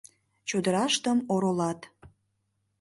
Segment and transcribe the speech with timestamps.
[0.47, 1.79] Чодыраштым оролат